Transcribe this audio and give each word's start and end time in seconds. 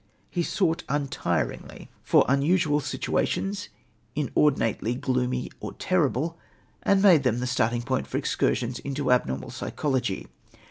He 0.31 0.41
sought 0.41 0.83
untiringly 0.89 1.91
for 2.01 2.25
unusual 2.27 2.79
situations, 2.79 3.69
inordinately 4.15 4.95
gloomy 4.95 5.51
or 5.59 5.73
terrible, 5.73 6.39
and 6.81 7.03
made 7.03 7.21
them 7.21 7.37
the 7.37 7.45
starting 7.45 7.83
point 7.83 8.07
for 8.07 8.17
excursions 8.17 8.79
into 8.79 9.11
abnormal 9.11 9.51
psychology. 9.51 10.25